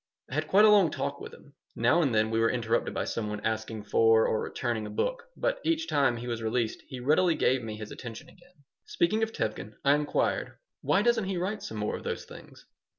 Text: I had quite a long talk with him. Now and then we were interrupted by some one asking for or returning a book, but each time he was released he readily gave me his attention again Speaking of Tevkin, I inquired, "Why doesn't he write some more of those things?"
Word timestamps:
I 0.31 0.33
had 0.33 0.47
quite 0.47 0.65
a 0.65 0.69
long 0.71 0.89
talk 0.89 1.21
with 1.21 1.31
him. 1.31 1.53
Now 1.75 2.01
and 2.01 2.11
then 2.11 2.31
we 2.31 2.39
were 2.39 2.49
interrupted 2.49 2.91
by 2.91 3.05
some 3.05 3.29
one 3.29 3.39
asking 3.41 3.83
for 3.83 4.25
or 4.27 4.41
returning 4.41 4.87
a 4.87 4.89
book, 4.89 5.25
but 5.37 5.59
each 5.63 5.87
time 5.87 6.17
he 6.17 6.25
was 6.25 6.41
released 6.41 6.81
he 6.87 6.99
readily 6.99 7.35
gave 7.35 7.61
me 7.61 7.75
his 7.75 7.91
attention 7.91 8.27
again 8.27 8.63
Speaking 8.83 9.21
of 9.21 9.31
Tevkin, 9.31 9.75
I 9.85 9.93
inquired, 9.93 10.57
"Why 10.81 11.03
doesn't 11.03 11.25
he 11.25 11.37
write 11.37 11.61
some 11.61 11.77
more 11.77 11.95
of 11.97 12.03
those 12.03 12.25
things?" 12.25 12.65